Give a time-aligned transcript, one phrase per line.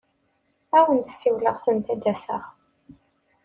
[0.77, 2.43] Ad awen-d-ssawleɣ send ad n-aseɣ.